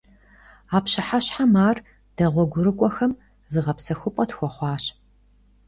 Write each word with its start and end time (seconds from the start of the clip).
А 0.75 0.79
пщыхьэщхьэм 0.83 1.53
ар 1.67 1.77
дэ, 2.15 2.25
гъуэгурыкIуэхэм, 2.33 3.11
зыгъэпсэхупIэ 3.51 4.25
тхуэхъуащ. 4.29 4.83